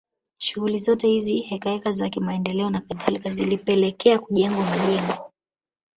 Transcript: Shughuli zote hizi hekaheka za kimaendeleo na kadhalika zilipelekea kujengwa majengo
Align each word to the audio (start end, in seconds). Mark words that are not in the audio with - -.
Shughuli 0.37 0.77
zote 0.77 1.07
hizi 1.07 1.39
hekaheka 1.39 1.91
za 1.91 2.09
kimaendeleo 2.09 2.69
na 2.69 2.81
kadhalika 2.81 3.29
zilipelekea 3.29 4.19
kujengwa 4.19 4.65
majengo 4.65 5.31